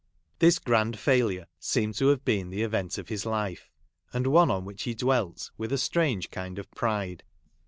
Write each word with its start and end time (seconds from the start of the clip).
Tliis 0.39 0.59
grand 0.63 0.97
failure 0.97 1.45
seemed 1.59 1.93
to 1.99 2.07
have 2.07 2.25
been 2.25 2.49
the 2.49 2.63
event 2.63 2.97
of 2.97 3.09
his 3.09 3.23
life, 3.23 3.69
and 4.11 4.25
one 4.25 4.49
on 4.49 4.65
which 4.65 4.81
he 4.81 4.95
dwelt 4.95 5.51
with 5.59 5.71
a 5.71 5.77
strange 5.77 6.31
kind 6.31 6.57
of 6.57 6.71
pride. 6.71 7.21